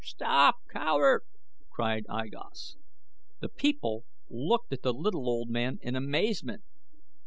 [0.03, 1.25] "Stop, coward!"
[1.69, 2.75] cried I Gos.
[3.39, 6.63] The people looked at the little old man in amazement.